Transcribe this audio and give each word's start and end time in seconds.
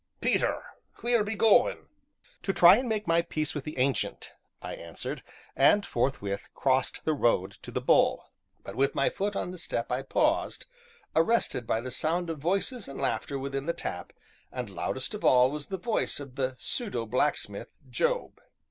"Peter, 0.19 0.63
wheer 1.03 1.23
be 1.23 1.35
goin'?" 1.35 1.85
"To 2.41 2.53
try 2.53 2.77
and 2.77 2.89
make 2.89 3.05
my 3.05 3.21
peace 3.21 3.53
with 3.53 3.65
the 3.65 3.77
Ancient," 3.77 4.33
I 4.59 4.73
answered, 4.73 5.21
and 5.55 5.85
forthwith 5.85 6.49
crossed 6.55 7.05
the 7.05 7.13
road 7.13 7.57
to 7.61 7.69
"The 7.69 7.81
Bull." 7.81 8.31
But 8.63 8.75
with 8.75 8.95
my 8.95 9.11
foot 9.11 9.35
on 9.35 9.51
the 9.51 9.59
step 9.59 9.91
I 9.91 10.01
paused, 10.01 10.65
arrested 11.15 11.67
by 11.67 11.81
the 11.81 11.91
sound 11.91 12.31
of 12.31 12.39
voices 12.39 12.87
and 12.87 12.99
laughter 12.99 13.37
within 13.37 13.67
the 13.67 13.73
tap, 13.73 14.11
and, 14.51 14.71
loudest 14.71 15.13
of 15.13 15.23
all, 15.23 15.51
was 15.51 15.67
the 15.67 15.77
voice 15.77 16.19
of 16.19 16.33
the 16.33 16.55
pseudo 16.57 17.05
blacksmith, 17.05 17.69
Job. 17.87 18.41